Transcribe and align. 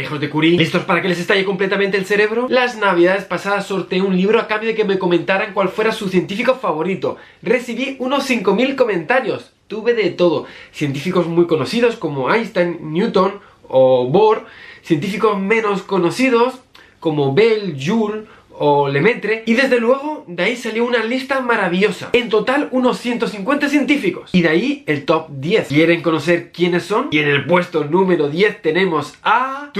Hijos 0.00 0.20
de 0.20 0.30
Curie, 0.30 0.56
¿listos 0.58 0.84
para 0.84 1.02
que 1.02 1.08
les 1.08 1.18
estalle 1.18 1.44
completamente 1.44 1.96
el 1.96 2.06
cerebro? 2.06 2.46
Las 2.48 2.76
navidades 2.76 3.24
pasadas 3.24 3.66
sorteé 3.66 4.02
un 4.02 4.16
libro 4.16 4.40
a 4.40 4.46
cambio 4.46 4.68
de 4.68 4.74
que 4.74 4.84
me 4.84 4.98
comentaran 4.98 5.52
cuál 5.52 5.68
fuera 5.68 5.92
su 5.92 6.08
científico 6.08 6.54
favorito. 6.54 7.16
Recibí 7.42 7.96
unos 7.98 8.28
5.000 8.28 8.76
comentarios. 8.76 9.52
Tuve 9.68 9.94
de 9.94 10.10
todo. 10.10 10.46
Científicos 10.72 11.26
muy 11.26 11.46
conocidos 11.46 11.96
como 11.96 12.32
Einstein, 12.32 12.92
Newton 12.92 13.40
o 13.68 14.08
Bohr. 14.08 14.46
Científicos 14.82 15.38
menos 15.38 15.82
conocidos 15.82 16.60
como 17.00 17.34
Bell, 17.34 17.76
Joule 17.78 18.24
o 18.58 18.88
Lemaitre 18.88 19.42
y 19.46 19.54
desde 19.54 19.80
luego 19.80 20.24
de 20.26 20.42
ahí 20.42 20.56
salió 20.56 20.84
una 20.84 21.04
lista 21.04 21.40
maravillosa. 21.40 22.10
En 22.12 22.28
total 22.28 22.68
unos 22.70 22.98
150 22.98 23.68
científicos 23.68 24.30
y 24.32 24.42
de 24.42 24.48
ahí 24.48 24.84
el 24.86 25.04
top 25.04 25.28
10. 25.30 25.68
¿Quieren 25.68 26.02
conocer 26.02 26.52
quiénes 26.52 26.84
son? 26.84 27.08
Y 27.10 27.18
en 27.18 27.28
el 27.28 27.46
puesto 27.46 27.84
número 27.84 28.28
10 28.28 28.62
tenemos 28.62 29.14
a... 29.22 29.70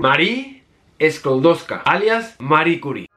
Marie 0.00 0.62
Sklodowska, 1.00 1.82
alias 1.84 2.36
Marie 2.38 2.80
Curie. 2.80 3.09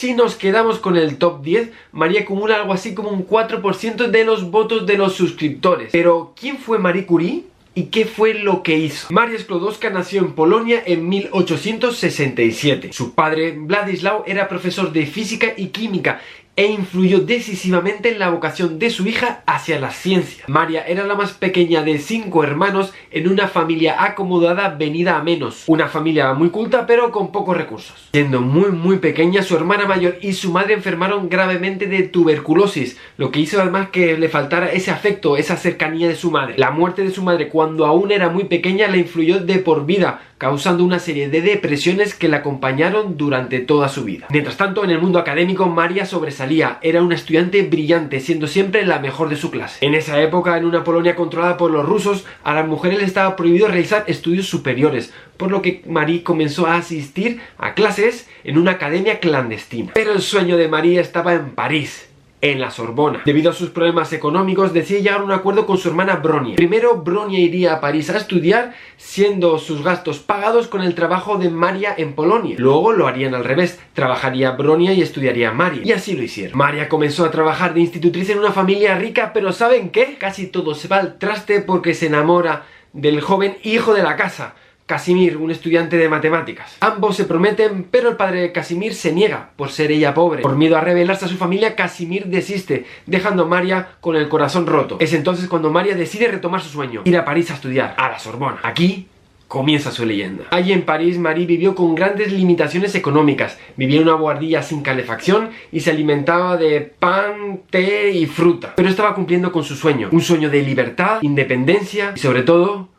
Si 0.00 0.14
nos 0.14 0.34
quedamos 0.34 0.78
con 0.78 0.96
el 0.96 1.18
top 1.18 1.42
10, 1.42 1.72
María 1.92 2.22
acumula 2.22 2.56
algo 2.56 2.72
así 2.72 2.94
como 2.94 3.10
un 3.10 3.28
4% 3.28 4.06
de 4.06 4.24
los 4.24 4.50
votos 4.50 4.86
de 4.86 4.96
los 4.96 5.12
suscriptores. 5.12 5.90
Pero, 5.92 6.32
¿quién 6.40 6.56
fue 6.56 6.78
Marie 6.78 7.04
Curie? 7.04 7.44
¿Y 7.74 7.82
qué 7.88 8.06
fue 8.06 8.32
lo 8.32 8.62
que 8.62 8.78
hizo? 8.78 9.08
María 9.10 9.38
Sklodowska 9.38 9.90
nació 9.90 10.22
en 10.22 10.32
Polonia 10.32 10.82
en 10.86 11.06
1867. 11.06 12.94
Su 12.94 13.14
padre, 13.14 13.58
Władysław, 13.58 14.22
era 14.26 14.48
profesor 14.48 14.90
de 14.90 15.04
física 15.04 15.52
y 15.54 15.66
química 15.66 16.22
e 16.60 16.66
influyó 16.66 17.20
decisivamente 17.20 18.10
en 18.10 18.18
la 18.18 18.28
vocación 18.28 18.78
de 18.78 18.90
su 18.90 19.06
hija 19.06 19.42
hacia 19.46 19.80
la 19.80 19.92
ciencia. 19.92 20.44
María 20.46 20.86
era 20.86 21.06
la 21.06 21.14
más 21.14 21.32
pequeña 21.32 21.82
de 21.82 21.98
cinco 21.98 22.44
hermanos 22.44 22.92
en 23.10 23.28
una 23.28 23.48
familia 23.48 24.04
acomodada 24.04 24.68
venida 24.68 25.16
a 25.16 25.22
menos. 25.22 25.64
Una 25.68 25.88
familia 25.88 26.34
muy 26.34 26.50
culta 26.50 26.84
pero 26.84 27.10
con 27.12 27.32
pocos 27.32 27.56
recursos. 27.56 28.10
Siendo 28.12 28.42
muy 28.42 28.72
muy 28.72 28.98
pequeña, 28.98 29.42
su 29.42 29.56
hermana 29.56 29.86
mayor 29.86 30.18
y 30.20 30.34
su 30.34 30.52
madre 30.52 30.74
enfermaron 30.74 31.30
gravemente 31.30 31.86
de 31.86 32.02
tuberculosis, 32.02 32.98
lo 33.16 33.30
que 33.30 33.40
hizo 33.40 33.58
además 33.58 33.88
que 33.88 34.18
le 34.18 34.28
faltara 34.28 34.70
ese 34.70 34.90
afecto, 34.90 35.38
esa 35.38 35.56
cercanía 35.56 36.08
de 36.08 36.14
su 36.14 36.30
madre. 36.30 36.56
La 36.58 36.72
muerte 36.72 37.02
de 37.02 37.10
su 37.10 37.22
madre 37.22 37.48
cuando 37.48 37.86
aún 37.86 38.12
era 38.12 38.28
muy 38.28 38.44
pequeña 38.44 38.86
la 38.86 38.98
influyó 38.98 39.38
de 39.40 39.60
por 39.60 39.86
vida, 39.86 40.20
causando 40.36 40.84
una 40.84 40.98
serie 40.98 41.28
de 41.28 41.42
depresiones 41.42 42.14
que 42.14 42.28
la 42.28 42.38
acompañaron 42.38 43.18
durante 43.18 43.60
toda 43.60 43.90
su 43.90 44.04
vida. 44.04 44.26
Mientras 44.30 44.56
tanto, 44.56 44.82
en 44.84 44.90
el 44.90 44.98
mundo 44.98 45.18
académico, 45.18 45.66
María 45.66 46.06
sobresalía, 46.06 46.49
era 46.82 47.02
una 47.02 47.14
estudiante 47.14 47.62
brillante, 47.62 48.18
siendo 48.18 48.48
siempre 48.48 48.84
la 48.84 48.98
mejor 48.98 49.28
de 49.28 49.36
su 49.36 49.50
clase. 49.50 49.84
En 49.86 49.94
esa 49.94 50.20
época, 50.20 50.56
en 50.56 50.64
una 50.64 50.82
Polonia 50.82 51.14
controlada 51.14 51.56
por 51.56 51.70
los 51.70 51.86
rusos, 51.86 52.24
a 52.42 52.54
las 52.54 52.66
mujeres 52.66 52.98
les 52.98 53.08
estaba 53.08 53.36
prohibido 53.36 53.68
realizar 53.68 54.04
estudios 54.08 54.46
superiores, 54.46 55.12
por 55.36 55.50
lo 55.50 55.62
que 55.62 55.82
Marie 55.86 56.24
comenzó 56.24 56.66
a 56.66 56.76
asistir 56.76 57.40
a 57.56 57.74
clases 57.74 58.28
en 58.42 58.58
una 58.58 58.72
academia 58.72 59.20
clandestina. 59.20 59.92
Pero 59.94 60.12
el 60.12 60.22
sueño 60.22 60.56
de 60.56 60.68
María 60.68 61.00
estaba 61.00 61.34
en 61.34 61.50
París, 61.50 62.09
en 62.40 62.60
la 62.60 62.70
Sorbona. 62.70 63.22
Debido 63.24 63.50
a 63.50 63.54
sus 63.54 63.70
problemas 63.70 64.12
económicos, 64.12 64.72
decide 64.72 65.02
llegar 65.02 65.20
a 65.20 65.24
un 65.24 65.32
acuerdo 65.32 65.66
con 65.66 65.78
su 65.78 65.88
hermana 65.88 66.16
Bronia. 66.16 66.56
Primero, 66.56 66.96
Bronia 66.96 67.38
iría 67.38 67.74
a 67.74 67.80
París 67.80 68.10
a 68.10 68.16
estudiar, 68.16 68.74
siendo 68.96 69.58
sus 69.58 69.82
gastos 69.82 70.18
pagados 70.18 70.68
con 70.68 70.82
el 70.82 70.94
trabajo 70.94 71.36
de 71.36 71.50
María 71.50 71.94
en 71.96 72.14
Polonia. 72.14 72.56
Luego 72.58 72.92
lo 72.92 73.06
harían 73.06 73.34
al 73.34 73.44
revés, 73.44 73.78
trabajaría 73.92 74.52
Bronia 74.52 74.92
y 74.92 75.02
estudiaría 75.02 75.52
María. 75.52 75.82
Y 75.84 75.92
así 75.92 76.16
lo 76.16 76.22
hicieron. 76.22 76.56
María 76.56 76.88
comenzó 76.88 77.24
a 77.24 77.30
trabajar 77.30 77.74
de 77.74 77.80
institutriz 77.80 78.30
en 78.30 78.38
una 78.38 78.52
familia 78.52 78.96
rica, 78.96 79.32
pero 79.32 79.52
¿saben 79.52 79.90
qué? 79.90 80.16
Casi 80.18 80.46
todo 80.46 80.74
se 80.74 80.88
va 80.88 80.98
al 80.98 81.18
traste 81.18 81.60
porque 81.60 81.94
se 81.94 82.06
enamora 82.06 82.64
del 82.92 83.20
joven 83.20 83.58
hijo 83.62 83.94
de 83.94 84.02
la 84.02 84.16
casa. 84.16 84.54
Casimir, 84.90 85.36
un 85.36 85.52
estudiante 85.52 85.96
de 85.96 86.08
matemáticas. 86.08 86.76
Ambos 86.80 87.14
se 87.14 87.24
prometen, 87.24 87.86
pero 87.88 88.08
el 88.08 88.16
padre 88.16 88.40
de 88.40 88.50
Casimir 88.50 88.92
se 88.92 89.12
niega, 89.12 89.50
por 89.54 89.70
ser 89.70 89.92
ella 89.92 90.14
pobre. 90.14 90.42
Por 90.42 90.56
miedo 90.56 90.76
a 90.76 90.80
revelarse 90.80 91.26
a 91.26 91.28
su 91.28 91.36
familia, 91.36 91.76
Casimir 91.76 92.26
desiste, 92.26 92.86
dejando 93.06 93.44
a 93.44 93.46
María 93.46 93.90
con 94.00 94.16
el 94.16 94.28
corazón 94.28 94.66
roto. 94.66 94.96
Es 94.98 95.12
entonces 95.12 95.46
cuando 95.46 95.70
María 95.70 95.94
decide 95.94 96.26
retomar 96.26 96.60
su 96.60 96.70
sueño, 96.70 97.02
ir 97.04 97.16
a 97.16 97.24
París 97.24 97.52
a 97.52 97.54
estudiar, 97.54 97.94
a 97.96 98.08
la 98.08 98.18
Sorbona. 98.18 98.58
Aquí 98.64 99.06
comienza 99.46 99.92
su 99.92 100.04
leyenda. 100.04 100.44
Allí 100.50 100.72
en 100.72 100.82
París, 100.82 101.18
Marie 101.18 101.46
vivió 101.46 101.76
con 101.76 101.94
grandes 101.94 102.32
limitaciones 102.32 102.96
económicas. 102.96 103.58
Vivía 103.76 104.00
en 104.00 104.08
una 104.08 104.16
guardilla 104.16 104.62
sin 104.64 104.82
calefacción 104.82 105.50
y 105.70 105.80
se 105.80 105.90
alimentaba 105.90 106.56
de 106.56 106.80
pan, 106.80 107.60
té 107.70 108.10
y 108.10 108.26
fruta. 108.26 108.74
Pero 108.76 108.88
estaba 108.88 109.14
cumpliendo 109.14 109.52
con 109.52 109.62
su 109.62 109.76
sueño. 109.76 110.08
Un 110.10 110.20
sueño 110.20 110.50
de 110.50 110.62
libertad, 110.62 111.18
independencia 111.22 112.12
y 112.16 112.18
sobre 112.18 112.42
todo 112.42 112.89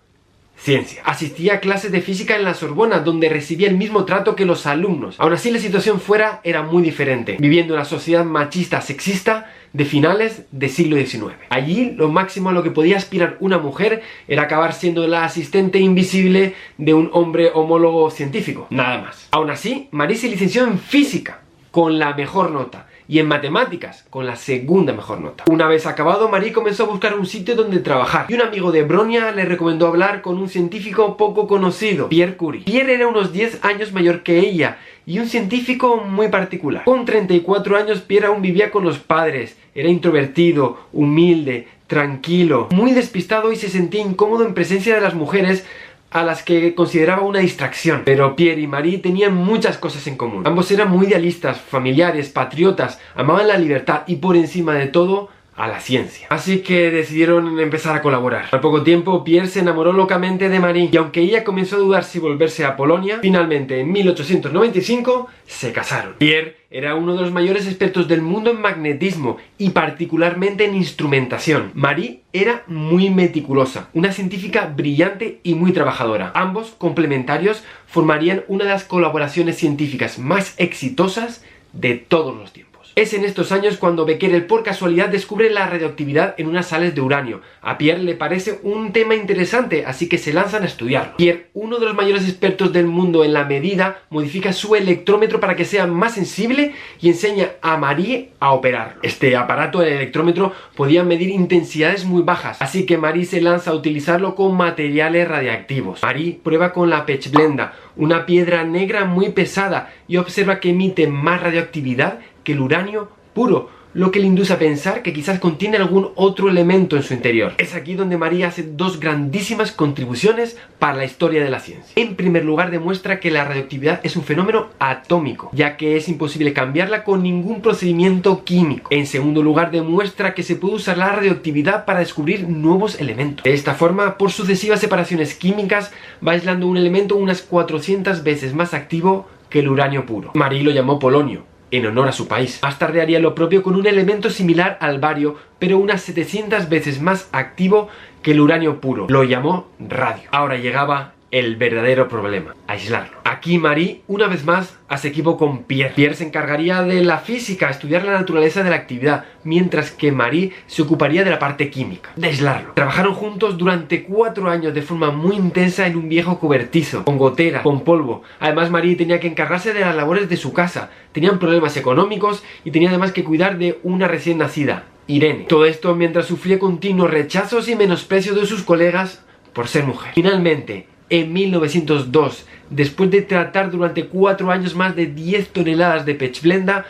ciencia. 0.62 1.02
Asistía 1.06 1.56
a 1.56 1.60
clases 1.60 1.92
de 1.92 2.02
física 2.02 2.36
en 2.36 2.44
la 2.44 2.54
Sorbona, 2.54 3.00
donde 3.00 3.30
recibía 3.30 3.68
el 3.68 3.78
mismo 3.78 4.06
trato 4.06 4.36
que 4.36 4.46
los 4.46 4.68
alumnos. 4.68 5.16
Aún 5.18 5.34
así, 5.34 5.52
la 5.52 5.60
situación 5.60 6.00
fuera 6.00 6.40
era 6.44 6.62
muy 6.62 6.84
diferente, 6.84 7.38
viviendo 7.40 7.74
en 7.74 7.80
una 7.80 7.86
sociedad 7.86 8.24
machista, 8.24 8.82
sexista, 8.82 9.52
de 9.74 9.86
finales 9.86 10.44
del 10.52 10.70
siglo 10.70 10.98
XIX. 10.98 11.34
Allí, 11.50 11.92
lo 11.96 12.10
máximo 12.10 12.50
a 12.50 12.54
lo 12.54 12.62
que 12.62 12.72
podía 12.72 12.98
aspirar 12.98 13.38
una 13.40 13.58
mujer 13.58 14.04
era 14.28 14.44
acabar 14.44 14.74
siendo 14.74 15.08
la 15.08 15.24
asistente 15.24 15.80
invisible 15.80 16.56
de 16.78 16.94
un 16.94 17.10
hombre 17.14 17.52
homólogo 17.54 18.12
científico. 18.12 18.68
Nada 18.70 19.02
más. 19.02 19.30
Aún 19.32 19.50
así, 19.50 19.88
Marie 19.92 20.18
se 20.18 20.28
licenció 20.28 20.66
en 20.66 20.78
física, 20.78 21.42
con 21.72 22.00
la 22.00 22.14
mejor 22.14 22.52
nota 22.52 22.88
y 23.12 23.20
en 23.20 23.28
matemáticas, 23.28 24.06
con 24.10 24.26
la 24.26 24.38
segunda 24.38 24.94
mejor 24.94 25.20
nota. 25.20 25.44
Una 25.52 25.68
vez 25.68 25.86
acabado, 25.86 26.30
Marie 26.30 26.54
comenzó 26.54 26.84
a 26.84 26.88
buscar 26.88 27.20
un 27.20 27.26
sitio 27.26 27.58
donde 27.58 27.80
trabajar, 27.80 28.28
y 28.30 28.36
un 28.36 28.42
amigo 28.42 28.72
de 28.72 28.84
Bronia 28.84 29.34
le 29.34 29.44
recomendó 29.44 29.88
hablar 29.88 30.22
con 30.22 30.38
un 30.38 30.48
científico 30.48 31.18
poco 31.18 31.46
conocido, 31.46 32.08
Pierre 32.08 32.38
Curie. 32.38 32.64
Pierre 32.64 32.94
era 32.94 33.10
unos 33.10 33.34
10 33.34 33.66
años 33.66 33.92
mayor 33.92 34.24
que 34.24 34.40
ella, 34.40 34.78
y 35.06 35.20
un 35.20 35.28
científico 35.28 35.98
muy 35.98 36.30
particular. 36.30 36.86
Con 36.86 37.04
34 37.04 37.76
años, 37.76 38.00
Pierre 38.00 38.28
aún 38.28 38.42
vivía 38.42 38.72
con 38.72 38.86
los 38.86 39.00
padres, 39.00 39.58
era 39.76 39.90
introvertido, 39.90 40.80
humilde, 40.94 41.68
tranquilo, 41.88 42.70
muy 42.72 42.94
despistado 42.94 43.52
y 43.52 43.58
se 43.58 43.68
sentía 43.68 44.00
incómodo 44.00 44.46
en 44.46 44.54
presencia 44.54 44.96
de 44.96 45.02
las 45.02 45.16
mujeres 45.16 45.66
a 46.12 46.24
las 46.24 46.44
que 46.44 46.76
consideraba 46.76 47.24
una 47.24 47.40
distracción. 47.40 48.04
Pero 48.06 48.36
Pierre 48.36 48.62
y 48.62 48.68
Marie 48.68 49.00
tenían 49.00 49.34
muchas 49.34 49.78
cosas 49.78 50.06
en 50.08 50.18
común. 50.18 50.46
Ambos 50.46 50.70
eran 50.72 50.90
muy 50.90 51.08
idealistas, 51.08 51.60
familiares, 51.60 52.30
patriotas, 52.30 53.00
amaban 53.16 53.48
la 53.48 53.58
libertad 53.58 54.04
y 54.08 54.18
por 54.18 54.36
encima 54.36 54.76
de 54.76 54.88
todo 54.88 55.30
a 55.56 55.68
la 55.68 55.80
ciencia. 55.80 56.28
Así 56.30 56.60
que 56.60 56.92
decidieron 56.92 57.60
empezar 57.60 57.96
a 57.96 58.02
colaborar. 58.02 58.46
Al 58.52 58.62
poco 58.62 58.84
tiempo, 58.84 59.24
Pierre 59.24 59.48
se 59.48 59.60
enamoró 59.60 59.94
locamente 59.94 60.50
de 60.50 60.60
Marie 60.60 60.90
y 60.92 60.98
aunque 60.98 61.22
ella 61.22 61.44
comenzó 61.44 61.76
a 61.76 61.80
dudar 61.80 62.04
si 62.04 62.20
volverse 62.20 62.66
a 62.66 62.76
Polonia, 62.76 63.20
finalmente 63.22 63.80
en 63.80 63.92
1895 63.92 65.28
se 65.46 65.72
casaron. 65.72 66.16
Pierre 66.18 66.58
era 66.70 66.96
uno 66.96 67.16
de 67.16 67.22
los 67.22 67.32
mayores 67.32 67.68
expertos 67.68 68.08
del 68.08 68.22
mundo 68.22 68.52
en 68.52 68.62
magnetismo 68.62 69.38
y 69.58 69.72
particularmente 69.72 70.66
en 70.66 70.76
instrumentación. 70.76 71.72
Marie 71.74 72.22
era 72.32 72.64
muy 72.68 73.10
meticulosa, 73.10 73.90
una 73.94 74.14
científica 74.14 74.72
brillante 74.74 75.42
y 75.44 75.56
muy 75.56 75.74
trabajadora. 75.74 76.32
Ambos, 76.34 76.74
complementarios, 76.78 77.64
formarían 77.88 78.44
una 78.48 78.64
de 78.64 78.72
las 78.72 78.86
colaboraciones 78.86 79.58
científicas 79.58 80.18
más 80.18 80.54
exitosas 80.58 81.44
de 81.74 81.96
todos 81.96 82.36
los 82.36 82.54
tiempos. 82.54 82.71
Es 82.94 83.14
en 83.14 83.24
estos 83.24 83.54
años 83.54 83.78
cuando 83.78 84.06
Becquerel 84.06 84.48
por 84.48 84.64
casualidad 84.64 85.08
descubre 85.08 85.50
la 85.50 85.66
radioactividad 85.66 86.36
en 86.38 86.48
unas 86.48 86.68
sales 86.68 86.94
de 86.94 87.00
uranio. 87.00 87.40
A 87.62 87.78
Pierre 87.78 88.04
le 88.04 88.16
parece 88.16 88.60
un 88.64 88.92
tema 88.92 89.16
interesante, 89.16 89.86
así 89.86 90.10
que 90.10 90.18
se 90.18 90.34
lanzan 90.34 90.64
a 90.64 90.66
estudiarlo. 90.66 91.16
Pierre, 91.16 91.48
uno 91.54 91.80
de 91.80 91.86
los 91.86 91.96
mayores 91.96 92.28
expertos 92.28 92.74
del 92.74 92.88
mundo 92.88 93.24
en 93.24 93.32
la 93.32 93.46
medida, 93.46 94.02
modifica 94.10 94.52
su 94.52 94.76
electrómetro 94.76 95.40
para 95.40 95.56
que 95.56 95.64
sea 95.64 95.88
más 95.88 96.16
sensible 96.16 96.74
y 97.00 97.08
enseña 97.08 97.52
a 97.62 97.78
Marie 97.78 98.32
a 98.42 98.52
operarlo. 98.52 99.00
Este 99.04 99.38
aparato, 99.38 99.82
el 99.82 99.94
electrómetro, 99.94 100.52
podía 100.76 101.06
medir 101.06 101.30
intensidades 101.30 102.04
muy 102.04 102.24
bajas, 102.24 102.62
así 102.62 102.86
que 102.86 102.98
Marie 102.98 103.24
se 103.24 103.40
lanza 103.40 103.72
a 103.72 103.76
utilizarlo 103.76 104.36
con 104.36 104.58
materiales 104.58 105.30
radiactivos. 105.30 106.04
Marie 106.04 106.42
prueba 106.44 106.74
con 106.74 106.90
la 106.90 107.06
pechblenda, 107.06 107.74
una 107.96 108.26
piedra 108.26 108.66
negra 108.66 109.06
muy 109.06 109.30
pesada, 109.30 109.94
y 110.10 110.18
observa 110.18 110.60
que 110.60 110.72
emite 110.72 111.08
más 111.08 111.42
radioactividad 111.42 112.20
que 112.44 112.54
el 112.54 112.62
uranio 112.62 113.10
puro, 113.34 113.70
lo 113.94 114.12
que 114.12 114.20
le 114.20 114.28
induce 114.28 114.54
a 114.54 114.60
pensar 114.60 115.02
que 115.02 115.12
quizás 115.12 115.40
contiene 115.40 115.78
algún 115.78 116.12
otro 116.16 116.50
elemento 116.50 116.96
en 116.96 117.04
su 117.04 117.14
interior. 117.14 117.54
Es 117.58 117.76
aquí 117.76 117.96
donde 117.96 118.18
María 118.18 118.48
hace 118.48 118.64
dos 118.64 119.00
grandísimas 119.00 119.72
contribuciones 119.72 120.58
para 120.80 120.98
la 120.98 121.06
historia 121.06 121.44
de 121.44 121.50
la 121.50 121.60
ciencia. 121.60 121.92
En 121.96 122.16
primer 122.16 122.46
lugar, 122.46 122.72
demuestra 122.72 123.20
que 123.20 123.32
la 123.32 123.44
radioactividad 123.44 124.00
es 124.04 124.16
un 124.16 124.24
fenómeno 124.24 124.68
atómico, 124.80 125.50
ya 125.54 125.76
que 125.76 125.98
es 125.98 126.08
imposible 126.08 126.54
cambiarla 126.54 127.04
con 127.04 127.22
ningún 127.22 127.62
procedimiento 127.62 128.46
químico. 128.46 128.88
En 128.92 129.06
segundo 129.06 129.44
lugar, 129.44 129.72
demuestra 129.72 130.34
que 130.34 130.44
se 130.44 130.56
puede 130.56 130.76
usar 130.76 130.98
la 130.98 131.12
radioactividad 131.12 131.86
para 131.86 132.00
descubrir 132.00 132.48
nuevos 132.48 133.00
elementos. 133.00 133.44
De 133.44 133.54
esta 133.54 133.74
forma, 133.74 134.18
por 134.18 134.32
sucesivas 134.32 134.80
separaciones 134.80 135.36
químicas, 135.36 135.92
va 136.26 136.32
aislando 136.34 136.68
un 136.68 136.78
elemento 136.78 137.18
unas 137.18 137.42
400 137.42 138.24
veces 138.24 138.54
más 138.54 138.74
activo 138.74 139.28
que 139.50 139.60
el 139.60 139.68
uranio 139.68 140.06
puro. 140.06 140.32
Marie 140.34 140.64
lo 140.64 140.72
llamó 140.72 140.98
polonio, 140.98 141.44
en 141.72 141.86
honor 141.86 142.10
a 142.10 142.12
su 142.12 142.28
país. 142.28 142.60
Más 142.62 142.78
tarde 142.78 143.02
haría 143.02 143.20
lo 143.20 143.34
propio 143.34 143.64
con 143.64 143.76
un 143.76 143.88
elemento 143.88 144.30
similar 144.30 144.78
al 144.82 145.00
bario, 145.00 145.38
pero 145.60 145.78
unas 145.78 146.02
700 146.02 146.70
veces 146.70 147.02
más 147.02 147.30
activo 147.32 147.90
que 148.22 148.32
el 148.32 148.42
uranio 148.42 148.80
puro. 148.80 149.08
Lo 149.10 149.24
llamó 149.24 149.68
radio. 149.80 150.30
Ahora 150.32 150.58
llegaba 150.58 151.14
el 151.32 151.56
verdadero 151.56 152.10
problema, 152.10 152.56
aislarlo. 152.68 153.18
Aquí 153.24 153.58
Marie, 153.58 154.02
una 154.08 154.28
vez 154.28 154.46
más, 154.46 154.78
hace 154.90 155.08
equipo 155.08 155.38
con 155.38 155.64
Pierre. 155.64 155.94
Pierre 155.96 156.16
se 156.16 156.26
encargaría 156.26 156.84
de 156.84 157.02
la 157.04 157.20
física, 157.20 157.70
estudiar 157.70 158.04
la 158.04 158.12
naturaleza 158.12 158.64
de 158.64 158.70
la 158.70 158.76
actividad, 158.76 159.26
mientras 159.46 159.92
que 159.92 160.12
Marie 160.12 160.52
se 160.68 160.82
ocuparía 160.82 161.24
de 161.24 161.32
la 161.32 161.40
parte 161.40 161.70
química, 161.70 162.12
de 162.18 162.28
aislarlo. 162.28 162.74
Trabajaron 162.74 163.14
juntos 163.14 163.58
durante 163.58 164.04
cuatro 164.04 164.50
años 164.50 164.74
de 164.74 164.82
forma 164.82 165.12
muy 165.12 165.38
intensa 165.38 165.88
en 165.88 165.96
un 165.96 166.10
viejo 166.10 166.40
cobertizo, 166.40 167.06
con 167.06 167.18
gotera, 167.18 167.64
con 167.64 167.82
polvo. 167.82 168.24
Además, 168.40 168.70
Marie 168.70 168.96
tenía 168.96 169.20
que 169.20 169.28
encargarse 169.28 169.74
de 169.74 169.80
las 169.80 169.96
labores 169.96 170.28
de 170.28 170.38
su 170.38 170.52
casa, 170.52 170.92
tenían 171.14 171.40
problemas 171.40 171.78
económicos 171.78 172.44
y 172.66 172.72
tenía 172.72 172.90
además 172.90 173.14
que 173.14 173.24
cuidar 173.24 173.58
de 173.58 173.80
una 173.84 174.10
recién 174.10 174.40
nacida, 174.40 174.84
Irene. 175.08 175.46
Todo 175.48 175.66
esto 175.66 175.96
mientras 175.96 176.26
sufría 176.26 176.60
continuos 176.60 177.10
rechazos 177.10 177.70
y 177.70 177.76
menosprecios 177.76 178.36
de 178.36 178.46
sus 178.46 178.64
colegas 178.64 179.24
por 179.54 179.68
ser 179.68 179.86
mujer. 179.86 180.12
Finalmente, 180.14 180.88
en 181.12 181.32
1902, 181.34 182.48
después 182.70 183.12
de 183.12 183.22
tratar 183.22 183.70
durante 183.70 184.08
cuatro 184.08 184.50
años 184.50 184.74
más 184.76 184.96
de 184.96 185.06
10 185.08 185.50
toneladas 185.50 186.06
de 186.06 186.16
pechblenda, 186.16 186.86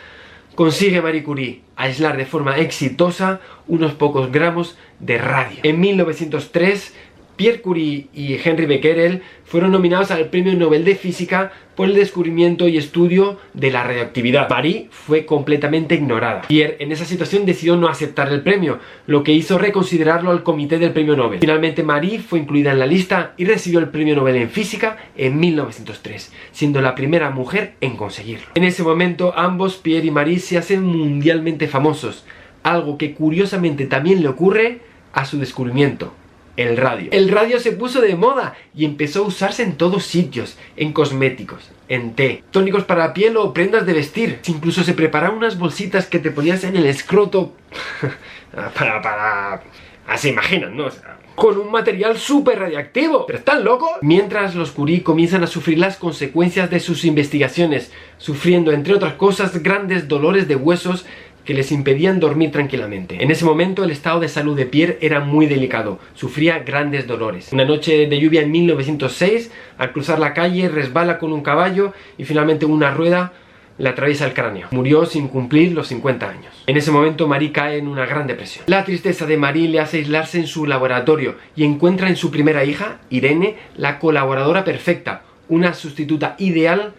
consigue 0.54 1.02
Marie 1.02 1.24
Curie 1.24 1.60
aislar 1.76 2.16
de 2.16 2.24
forma 2.24 2.56
exitosa 2.58 3.40
unos 3.66 3.92
pocos 3.92 4.30
gramos 4.30 4.78
de 5.00 5.18
radio. 5.18 5.58
En 5.64 5.80
1903 5.80 6.94
Pierre 7.42 7.60
Curie 7.60 8.06
y 8.14 8.34
Henry 8.34 8.66
Becquerel 8.66 9.20
fueron 9.44 9.72
nominados 9.72 10.12
al 10.12 10.26
Premio 10.26 10.54
Nobel 10.54 10.84
de 10.84 10.94
Física 10.94 11.50
por 11.74 11.88
el 11.88 11.94
descubrimiento 11.96 12.68
y 12.68 12.76
estudio 12.76 13.36
de 13.52 13.72
la 13.72 13.82
radioactividad. 13.82 14.48
Marie 14.48 14.86
fue 14.92 15.26
completamente 15.26 15.96
ignorada. 15.96 16.42
Pierre 16.42 16.76
en 16.78 16.92
esa 16.92 17.04
situación 17.04 17.44
decidió 17.44 17.74
no 17.76 17.88
aceptar 17.88 18.32
el 18.32 18.42
premio, 18.42 18.78
lo 19.08 19.24
que 19.24 19.32
hizo 19.32 19.58
reconsiderarlo 19.58 20.30
al 20.30 20.44
comité 20.44 20.78
del 20.78 20.92
Premio 20.92 21.16
Nobel. 21.16 21.40
Finalmente 21.40 21.82
Marie 21.82 22.20
fue 22.20 22.38
incluida 22.38 22.70
en 22.70 22.78
la 22.78 22.86
lista 22.86 23.34
y 23.36 23.44
recibió 23.44 23.80
el 23.80 23.88
Premio 23.88 24.14
Nobel 24.14 24.36
en 24.36 24.48
Física 24.48 24.98
en 25.16 25.40
1903, 25.40 26.32
siendo 26.52 26.80
la 26.80 26.94
primera 26.94 27.30
mujer 27.30 27.74
en 27.80 27.96
conseguirlo. 27.96 28.46
En 28.54 28.62
ese 28.62 28.84
momento 28.84 29.36
ambos, 29.36 29.78
Pierre 29.78 30.06
y 30.06 30.12
Marie, 30.12 30.38
se 30.38 30.58
hacen 30.58 30.84
mundialmente 30.84 31.66
famosos, 31.66 32.24
algo 32.62 32.96
que 32.96 33.14
curiosamente 33.14 33.86
también 33.86 34.22
le 34.22 34.28
ocurre 34.28 34.78
a 35.12 35.24
su 35.24 35.40
descubrimiento 35.40 36.14
el 36.56 36.76
radio. 36.76 37.10
El 37.12 37.28
radio 37.28 37.58
se 37.60 37.72
puso 37.72 38.00
de 38.00 38.14
moda 38.14 38.54
y 38.74 38.84
empezó 38.84 39.20
a 39.20 39.26
usarse 39.26 39.62
en 39.62 39.76
todos 39.76 40.04
sitios, 40.04 40.56
en 40.76 40.92
cosméticos, 40.92 41.70
en 41.88 42.14
té, 42.14 42.44
tónicos 42.50 42.84
para 42.84 43.14
piel 43.14 43.36
o 43.36 43.52
prendas 43.52 43.86
de 43.86 43.94
vestir. 43.94 44.40
Incluso 44.46 44.84
se 44.84 44.94
preparaban 44.94 45.38
unas 45.38 45.58
bolsitas 45.58 46.06
que 46.06 46.18
te 46.18 46.30
ponías 46.30 46.64
en 46.64 46.76
el 46.76 46.86
escroto 46.86 47.54
para, 48.74 49.00
para... 49.00 49.62
Así 50.06 50.30
imaginan, 50.30 50.76
¿no? 50.76 50.88
con 51.34 51.58
un 51.58 51.70
material 51.70 52.18
súper 52.18 52.58
radiactivo. 52.58 53.26
¿Pero 53.26 53.38
están 53.38 53.64
locos? 53.64 53.90
Mientras 54.02 54.54
los 54.54 54.70
Curie 54.70 55.02
comienzan 55.02 55.42
a 55.42 55.46
sufrir 55.46 55.78
las 55.78 55.96
consecuencias 55.96 56.70
de 56.70 56.80
sus 56.80 57.04
investigaciones, 57.04 57.92
sufriendo, 58.18 58.72
entre 58.72 58.94
otras 58.94 59.14
cosas, 59.14 59.62
grandes 59.62 60.08
dolores 60.08 60.46
de 60.48 60.56
huesos 60.56 61.06
que 61.44 61.54
les 61.54 61.72
impedían 61.72 62.20
dormir 62.20 62.50
tranquilamente. 62.50 63.22
En 63.22 63.30
ese 63.30 63.44
momento 63.44 63.84
el 63.84 63.90
estado 63.90 64.20
de 64.20 64.28
salud 64.28 64.56
de 64.56 64.66
Pierre 64.66 64.98
era 65.00 65.20
muy 65.20 65.46
delicado, 65.46 65.98
sufría 66.14 66.60
grandes 66.60 67.06
dolores. 67.06 67.52
Una 67.52 67.64
noche 67.64 68.06
de 68.06 68.20
lluvia 68.20 68.42
en 68.42 68.50
1906, 68.50 69.50
al 69.78 69.92
cruzar 69.92 70.18
la 70.18 70.34
calle, 70.34 70.68
resbala 70.68 71.18
con 71.18 71.32
un 71.32 71.42
caballo 71.42 71.92
y 72.18 72.24
finalmente 72.24 72.66
una 72.66 72.90
rueda 72.90 73.32
le 73.78 73.88
atraviesa 73.88 74.26
el 74.26 74.34
cráneo. 74.34 74.68
Murió 74.70 75.06
sin 75.06 75.28
cumplir 75.28 75.72
los 75.72 75.88
50 75.88 76.28
años. 76.28 76.62
En 76.66 76.76
ese 76.76 76.90
momento 76.90 77.26
Marie 77.26 77.52
cae 77.52 77.78
en 77.78 77.88
una 77.88 78.06
gran 78.06 78.26
depresión. 78.26 78.64
La 78.68 78.84
tristeza 78.84 79.26
de 79.26 79.36
Marie 79.36 79.68
le 79.68 79.80
hace 79.80 79.98
aislarse 79.98 80.38
en 80.38 80.46
su 80.46 80.66
laboratorio 80.66 81.36
y 81.56 81.64
encuentra 81.64 82.08
en 82.08 82.16
su 82.16 82.30
primera 82.30 82.64
hija, 82.64 82.98
Irene, 83.10 83.56
la 83.76 83.98
colaboradora 83.98 84.64
perfecta, 84.64 85.22
una 85.48 85.74
sustituta 85.74 86.36
ideal 86.38 86.92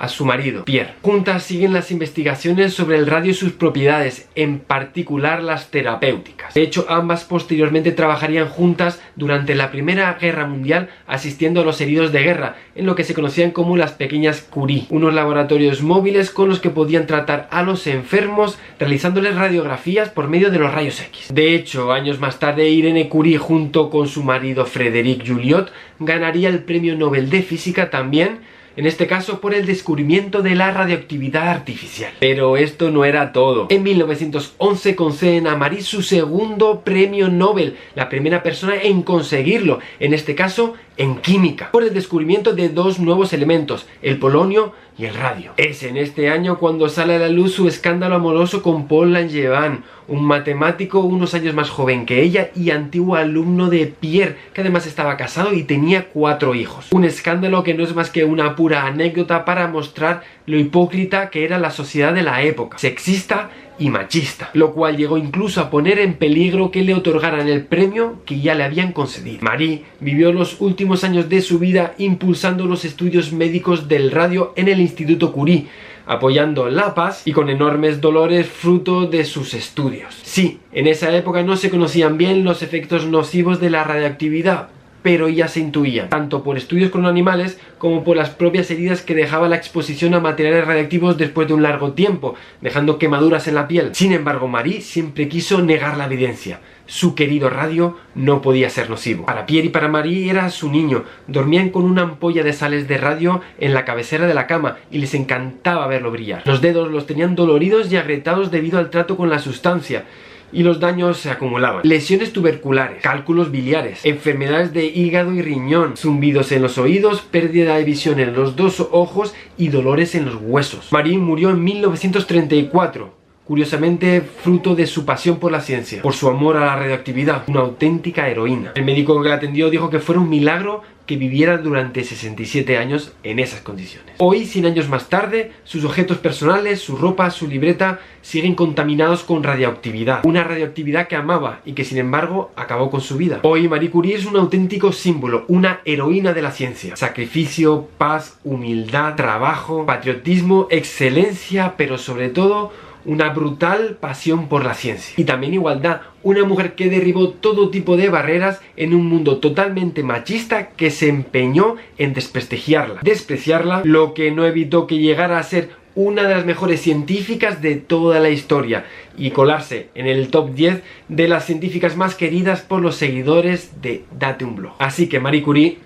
a 0.00 0.08
su 0.08 0.24
marido, 0.24 0.64
Pierre. 0.64 0.94
Juntas 1.02 1.42
siguen 1.42 1.74
las 1.74 1.90
investigaciones 1.90 2.72
sobre 2.72 2.96
el 2.96 3.06
radio 3.06 3.32
y 3.32 3.34
sus 3.34 3.52
propiedades, 3.52 4.28
en 4.34 4.58
particular 4.58 5.42
las 5.42 5.70
terapéuticas. 5.70 6.54
De 6.54 6.62
hecho, 6.62 6.86
ambas 6.88 7.24
posteriormente 7.24 7.92
trabajarían 7.92 8.48
juntas 8.48 8.98
durante 9.14 9.54
la 9.54 9.70
Primera 9.70 10.14
Guerra 10.14 10.46
Mundial 10.46 10.88
asistiendo 11.06 11.60
a 11.60 11.64
los 11.64 11.82
heridos 11.82 12.12
de 12.12 12.22
guerra, 12.22 12.56
en 12.74 12.86
lo 12.86 12.94
que 12.94 13.04
se 13.04 13.12
conocían 13.12 13.50
como 13.50 13.76
las 13.76 13.92
pequeñas 13.92 14.40
Curie, 14.40 14.86
unos 14.88 15.12
laboratorios 15.12 15.82
móviles 15.82 16.30
con 16.30 16.48
los 16.48 16.60
que 16.60 16.70
podían 16.70 17.06
tratar 17.06 17.46
a 17.50 17.62
los 17.62 17.86
enfermos 17.86 18.58
realizándoles 18.78 19.34
radiografías 19.34 20.08
por 20.08 20.28
medio 20.28 20.50
de 20.50 20.58
los 20.58 20.72
rayos 20.72 20.98
X. 21.02 21.28
De 21.30 21.54
hecho, 21.54 21.92
años 21.92 22.18
más 22.18 22.38
tarde, 22.38 22.70
Irene 22.70 23.10
Curie 23.10 23.36
junto 23.36 23.90
con 23.90 24.08
su 24.08 24.22
marido 24.22 24.64
Frédéric 24.64 25.28
Juliot 25.28 25.70
ganaría 25.98 26.48
el 26.48 26.60
Premio 26.60 26.96
Nobel 26.96 27.28
de 27.28 27.42
Física 27.42 27.90
también 27.90 28.38
en 28.80 28.86
este 28.86 29.06
caso 29.06 29.42
por 29.42 29.52
el 29.52 29.66
descubrimiento 29.66 30.40
de 30.40 30.54
la 30.54 30.70
radioactividad 30.70 31.48
artificial. 31.48 32.14
Pero 32.18 32.56
esto 32.56 32.90
no 32.90 33.04
era 33.04 33.30
todo. 33.30 33.66
En 33.68 33.82
1911 33.82 34.96
conceden 34.96 35.46
a 35.48 35.54
Marie 35.54 35.82
su 35.82 36.00
segundo 36.00 36.80
premio 36.80 37.28
Nobel, 37.28 37.76
la 37.94 38.08
primera 38.08 38.42
persona 38.42 38.76
en 38.82 39.02
conseguirlo, 39.02 39.80
en 39.98 40.14
este 40.14 40.34
caso 40.34 40.76
en 40.96 41.16
química, 41.16 41.70
por 41.72 41.82
el 41.82 41.92
descubrimiento 41.92 42.54
de 42.54 42.70
dos 42.70 42.98
nuevos 43.00 43.34
elementos, 43.34 43.86
el 44.00 44.18
polonio 44.18 44.72
y 44.96 45.04
el 45.04 45.14
radio. 45.14 45.52
Es 45.58 45.82
en 45.82 45.98
este 45.98 46.30
año 46.30 46.58
cuando 46.58 46.88
sale 46.88 47.16
a 47.16 47.18
la 47.18 47.28
luz 47.28 47.52
su 47.52 47.68
escándalo 47.68 48.16
amoroso 48.16 48.62
con 48.62 48.88
Paul 48.88 49.12
Langevin, 49.12 49.82
un 50.10 50.24
matemático 50.24 51.00
unos 51.00 51.34
años 51.34 51.54
más 51.54 51.70
joven 51.70 52.04
que 52.04 52.20
ella 52.20 52.50
y 52.54 52.70
antiguo 52.70 53.14
alumno 53.14 53.70
de 53.70 53.86
Pierre, 53.86 54.36
que 54.52 54.60
además 54.60 54.86
estaba 54.86 55.16
casado 55.16 55.54
y 55.54 55.62
tenía 55.62 56.08
cuatro 56.08 56.54
hijos. 56.54 56.88
Un 56.90 57.04
escándalo 57.04 57.62
que 57.62 57.74
no 57.74 57.84
es 57.84 57.94
más 57.94 58.10
que 58.10 58.24
una 58.24 58.56
pura 58.56 58.86
anécdota 58.86 59.44
para 59.44 59.68
mostrar 59.68 60.22
lo 60.46 60.58
hipócrita 60.58 61.30
que 61.30 61.44
era 61.44 61.58
la 61.58 61.70
sociedad 61.70 62.12
de 62.12 62.22
la 62.22 62.42
época, 62.42 62.76
sexista 62.78 63.50
y 63.78 63.88
machista, 63.88 64.50
lo 64.52 64.72
cual 64.72 64.96
llegó 64.96 65.16
incluso 65.16 65.60
a 65.60 65.70
poner 65.70 65.98
en 66.00 66.14
peligro 66.14 66.70
que 66.70 66.82
le 66.82 66.94
otorgaran 66.94 67.48
el 67.48 67.64
premio 67.64 68.22
que 68.26 68.40
ya 68.40 68.54
le 68.54 68.64
habían 68.64 68.92
concedido. 68.92 69.38
Marie 69.40 69.84
vivió 70.00 70.32
los 70.32 70.60
últimos 70.60 71.02
años 71.02 71.28
de 71.28 71.40
su 71.40 71.58
vida 71.58 71.94
impulsando 71.98 72.66
los 72.66 72.84
estudios 72.84 73.32
médicos 73.32 73.88
del 73.88 74.10
radio 74.10 74.52
en 74.56 74.68
el 74.68 74.80
Instituto 74.80 75.32
Curie, 75.32 75.66
apoyando 76.06 76.68
la 76.68 76.94
paz 76.94 77.22
y 77.24 77.32
con 77.32 77.48
enormes 77.48 78.00
dolores 78.00 78.48
fruto 78.48 79.06
de 79.06 79.24
sus 79.24 79.54
estudios. 79.54 80.18
Sí, 80.22 80.60
en 80.72 80.86
esa 80.86 81.14
época 81.14 81.42
no 81.42 81.56
se 81.56 81.70
conocían 81.70 82.18
bien 82.18 82.44
los 82.44 82.62
efectos 82.62 83.06
nocivos 83.06 83.60
de 83.60 83.70
la 83.70 83.84
radioactividad, 83.84 84.68
pero 85.02 85.28
ya 85.28 85.48
se 85.48 85.60
intuían, 85.60 86.08
tanto 86.08 86.42
por 86.42 86.56
estudios 86.56 86.90
con 86.90 87.06
animales 87.06 87.58
como 87.78 88.04
por 88.04 88.16
las 88.16 88.30
propias 88.30 88.70
heridas 88.70 89.02
que 89.02 89.14
dejaba 89.14 89.48
la 89.48 89.56
exposición 89.56 90.14
a 90.14 90.20
materiales 90.20 90.66
radiactivos 90.66 91.16
después 91.16 91.48
de 91.48 91.54
un 91.54 91.62
largo 91.62 91.92
tiempo, 91.92 92.34
dejando 92.60 92.98
quemaduras 92.98 93.48
en 93.48 93.54
la 93.54 93.68
piel. 93.68 93.94
Sin 93.94 94.12
embargo, 94.12 94.48
Marie 94.48 94.80
siempre 94.80 95.28
quiso 95.28 95.62
negar 95.62 95.96
la 95.96 96.06
evidencia. 96.06 96.60
Su 96.86 97.14
querido 97.14 97.50
radio 97.50 97.96
no 98.16 98.42
podía 98.42 98.68
ser 98.68 98.90
nocivo. 98.90 99.24
Para 99.24 99.46
Pierre 99.46 99.68
y 99.68 99.70
para 99.70 99.86
Marie 99.86 100.28
era 100.28 100.50
su 100.50 100.70
niño. 100.70 101.04
Dormían 101.28 101.70
con 101.70 101.84
una 101.84 102.02
ampolla 102.02 102.42
de 102.42 102.52
sales 102.52 102.88
de 102.88 102.98
radio 102.98 103.40
en 103.58 103.74
la 103.74 103.84
cabecera 103.84 104.26
de 104.26 104.34
la 104.34 104.48
cama 104.48 104.78
y 104.90 104.98
les 104.98 105.14
encantaba 105.14 105.86
verlo 105.86 106.10
brillar. 106.10 106.42
Los 106.44 106.60
dedos 106.60 106.90
los 106.90 107.06
tenían 107.06 107.36
doloridos 107.36 107.92
y 107.92 107.96
agrietados 107.96 108.50
debido 108.50 108.78
al 108.78 108.90
trato 108.90 109.16
con 109.16 109.30
la 109.30 109.38
sustancia 109.38 110.04
y 110.52 110.62
los 110.62 110.80
daños 110.80 111.18
se 111.18 111.30
acumulaban. 111.30 111.82
Lesiones 111.84 112.32
tuberculares, 112.32 113.02
cálculos 113.02 113.50
biliares, 113.50 114.04
enfermedades 114.04 114.72
de 114.72 114.86
hígado 114.86 115.32
y 115.32 115.42
riñón, 115.42 115.96
zumbidos 115.96 116.52
en 116.52 116.62
los 116.62 116.78
oídos, 116.78 117.20
pérdida 117.20 117.76
de 117.76 117.84
visión 117.84 118.20
en 118.20 118.34
los 118.34 118.56
dos 118.56 118.86
ojos 118.90 119.34
y 119.56 119.68
dolores 119.68 120.14
en 120.14 120.26
los 120.26 120.36
huesos. 120.40 120.88
Marie 120.92 121.18
murió 121.18 121.50
en 121.50 121.62
1934 121.62 123.19
curiosamente 123.50 124.20
fruto 124.20 124.76
de 124.76 124.86
su 124.86 125.04
pasión 125.04 125.40
por 125.40 125.50
la 125.50 125.60
ciencia, 125.60 126.02
por 126.02 126.14
su 126.14 126.28
amor 126.28 126.56
a 126.56 126.66
la 126.66 126.76
radioactividad, 126.76 127.42
una 127.48 127.62
auténtica 127.62 128.28
heroína. 128.28 128.70
El 128.76 128.84
médico 128.84 129.20
que 129.20 129.28
la 129.28 129.34
atendió 129.34 129.70
dijo 129.70 129.90
que 129.90 129.98
fuera 129.98 130.20
un 130.20 130.30
milagro 130.30 130.82
que 131.04 131.16
viviera 131.16 131.58
durante 131.58 132.04
67 132.04 132.78
años 132.78 133.12
en 133.24 133.40
esas 133.40 133.62
condiciones. 133.62 134.14
Hoy, 134.18 134.46
100 134.46 134.66
años 134.66 134.88
más 134.88 135.08
tarde, 135.08 135.50
sus 135.64 135.84
objetos 135.84 136.18
personales, 136.18 136.80
su 136.80 136.96
ropa, 136.96 137.28
su 137.32 137.48
libreta 137.48 137.98
siguen 138.22 138.54
contaminados 138.54 139.24
con 139.24 139.42
radioactividad. 139.42 140.24
Una 140.24 140.44
radioactividad 140.44 141.08
que 141.08 141.16
amaba 141.16 141.60
y 141.64 141.72
que 141.72 141.84
sin 141.84 141.98
embargo 141.98 142.52
acabó 142.54 142.88
con 142.88 143.00
su 143.00 143.16
vida. 143.16 143.40
Hoy 143.42 143.66
Marie 143.66 143.90
Curie 143.90 144.14
es 144.14 144.26
un 144.26 144.36
auténtico 144.36 144.92
símbolo, 144.92 145.44
una 145.48 145.80
heroína 145.84 146.32
de 146.32 146.42
la 146.42 146.52
ciencia. 146.52 146.94
Sacrificio, 146.94 147.88
paz, 147.98 148.38
humildad, 148.44 149.16
trabajo, 149.16 149.84
patriotismo, 149.86 150.68
excelencia, 150.70 151.74
pero 151.76 151.98
sobre 151.98 152.28
todo 152.28 152.70
una 153.04 153.30
brutal 153.30 153.96
pasión 154.00 154.48
por 154.48 154.64
la 154.64 154.74
ciencia. 154.74 155.14
Y 155.16 155.24
también 155.24 155.54
igualdad, 155.54 156.02
una 156.22 156.44
mujer 156.44 156.74
que 156.74 156.88
derribó 156.88 157.30
todo 157.30 157.70
tipo 157.70 157.96
de 157.96 158.08
barreras 158.08 158.60
en 158.76 158.94
un 158.94 159.06
mundo 159.06 159.38
totalmente 159.38 160.02
machista 160.02 160.70
que 160.70 160.90
se 160.90 161.08
empeñó 161.08 161.76
en 161.98 162.14
desprestigiarla, 162.14 163.00
despreciarla, 163.02 163.82
lo 163.84 164.14
que 164.14 164.30
no 164.30 164.44
evitó 164.44 164.86
que 164.86 164.98
llegara 164.98 165.38
a 165.38 165.42
ser 165.42 165.80
una 165.94 166.22
de 166.22 166.34
las 166.34 166.46
mejores 166.46 166.80
científicas 166.80 167.60
de 167.60 167.76
toda 167.76 168.20
la 168.20 168.30
historia 168.30 168.84
y 169.16 169.30
colarse 169.30 169.88
en 169.94 170.06
el 170.06 170.28
top 170.28 170.54
10 170.54 170.82
de 171.08 171.28
las 171.28 171.46
científicas 171.46 171.96
más 171.96 172.14
queridas 172.14 172.60
por 172.60 172.80
los 172.80 172.96
seguidores 172.96 173.82
de 173.82 174.04
Date 174.16 174.44
un 174.44 174.56
blog. 174.56 174.74
Así 174.78 175.08
que 175.08 175.20
Marie 175.20 175.42
Curie, 175.42 175.78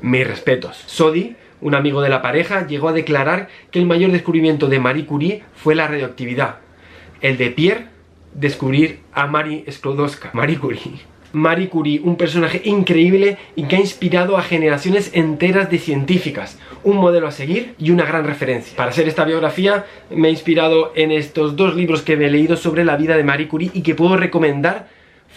mis 0.00 0.26
respetos. 0.26 0.82
Sodi 0.86 1.36
un 1.60 1.74
amigo 1.74 2.02
de 2.02 2.08
la 2.08 2.22
pareja, 2.22 2.66
llegó 2.66 2.88
a 2.88 2.92
declarar 2.92 3.48
que 3.70 3.78
el 3.78 3.86
mayor 3.86 4.12
descubrimiento 4.12 4.68
de 4.68 4.80
Marie 4.80 5.06
Curie 5.06 5.42
fue 5.54 5.74
la 5.74 5.86
radioactividad. 5.86 6.56
El 7.20 7.36
de 7.36 7.50
Pierre, 7.50 7.86
descubrir 8.34 9.00
a 9.12 9.26
Marie 9.26 9.64
Sklodowska. 9.70 10.30
Marie 10.32 10.58
Curie. 10.58 10.80
Marie 11.32 11.68
Curie, 11.68 12.00
un 12.02 12.16
personaje 12.16 12.60
increíble 12.64 13.38
y 13.54 13.64
que 13.64 13.76
ha 13.76 13.80
inspirado 13.80 14.36
a 14.36 14.42
generaciones 14.42 15.10
enteras 15.14 15.70
de 15.70 15.78
científicas, 15.78 16.58
un 16.82 16.96
modelo 16.96 17.28
a 17.28 17.32
seguir 17.32 17.74
y 17.78 17.90
una 17.90 18.04
gran 18.04 18.24
referencia. 18.24 18.76
Para 18.76 18.90
hacer 18.90 19.06
esta 19.06 19.24
biografía 19.24 19.86
me 20.10 20.28
he 20.28 20.30
inspirado 20.32 20.92
en 20.96 21.12
estos 21.12 21.54
dos 21.54 21.76
libros 21.76 22.02
que 22.02 22.14
he 22.14 22.30
leído 22.30 22.56
sobre 22.56 22.84
la 22.84 22.96
vida 22.96 23.16
de 23.16 23.24
Marie 23.24 23.48
Curie 23.48 23.70
y 23.72 23.82
que 23.82 23.94
puedo 23.94 24.16
recomendar 24.16 24.88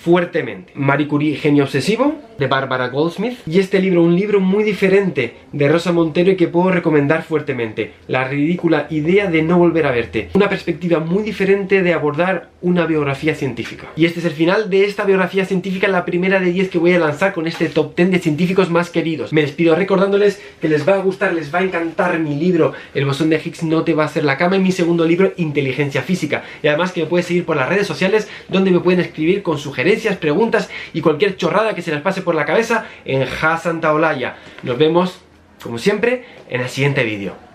fuertemente. 0.04 0.74
Marie 0.76 1.08
Curie, 1.08 1.36
Genio 1.38 1.64
Obsesivo, 1.64 2.16
de 2.38 2.48
Barbara 2.48 2.90
Goldsmith. 2.90 3.40
Y 3.48 3.60
este 3.60 3.80
libro, 3.80 4.04
un 4.04 4.16
libro 4.16 4.40
muy 4.40 4.64
diferente 4.64 5.36
de 5.52 5.70
Rosa 5.70 5.94
Montero 5.94 6.32
y 6.32 6.36
que 6.36 6.48
puedo 6.48 6.72
recomendar 6.72 7.24
fuertemente. 7.24 7.94
La 8.08 8.28
ridícula 8.28 8.88
idea 8.90 9.30
de 9.30 9.42
no 9.44 9.58
volver 9.58 9.86
a 9.86 9.92
verte. 9.92 10.30
Una 10.34 10.50
perspectiva 10.50 11.00
muy 11.00 11.24
diferente 11.24 11.82
de 11.82 11.94
abordar 11.94 12.50
una 12.62 12.86
biografía 12.86 13.36
científica. 13.36 13.88
Y 13.96 14.06
este 14.06 14.20
es 14.20 14.26
el 14.26 14.32
final 14.32 14.70
de 14.70 14.86
esta 14.86 15.06
biografía 15.06 15.46
científica, 15.46 15.88
la 15.88 16.06
primera 16.06 16.40
de 16.40 16.52
10 16.52 16.70
que 16.70 16.80
voy 16.80 16.94
a 16.94 17.00
lanzar 17.00 17.34
con 17.34 17.48
este 17.48 17.70
top 17.70 17.96
10 17.96 18.12
de 18.12 18.20
científicos 18.20 18.70
más 18.70 18.90
queridos. 18.90 19.32
Me 19.32 19.42
despido 19.42 19.76
recordándoles 19.76 20.42
que 20.62 20.70
les 20.70 20.88
va 20.88 20.96
a 20.96 21.00
gustar, 21.02 21.34
les 21.34 21.54
va 21.54 21.60
a 21.60 21.64
encantar 21.64 22.20
mi 22.20 22.36
libro 22.36 22.74
El 22.94 23.06
bosón 23.06 23.30
de 23.30 23.42
Higgs 23.44 23.64
no 23.64 23.84
te 23.84 23.94
va 23.94 24.04
a 24.04 24.06
hacer 24.08 24.24
la 24.24 24.38
cama 24.38 24.58
y 24.58 24.60
mi 24.60 24.72
segundo 24.72 25.06
libro 25.06 25.34
Inteligencia 25.38 26.02
Física. 26.02 26.44
Y 26.62 26.68
además 26.68 26.92
que 26.92 27.02
me 27.02 27.08
puedes 27.08 27.26
seguir 27.26 27.46
por 27.46 27.56
las 27.56 27.70
redes 27.70 27.88
sociales 27.88 28.28
donde 28.50 28.72
me 28.72 28.80
pueden 28.80 29.00
escribir 29.00 29.44
con 29.44 29.58
preguntas 30.18 30.70
y 30.94 31.02
cualquier 31.02 31.38
chorrada 31.38 31.76
que 31.76 31.82
se 31.82 31.92
les 31.92 32.02
pase 32.02 32.22
por 32.22 32.36
la 32.36 32.46
cabeza 32.46 32.86
en 33.06 33.26
Ja 33.26 33.58
Santa 33.58 33.94
Olaya. 33.94 34.38
Nos 34.64 34.78
vemos, 34.78 35.20
como 35.62 35.78
siempre, 35.78 36.26
en 36.50 36.62
el 36.62 36.70
siguiente 36.70 37.04
vídeo. 37.04 37.53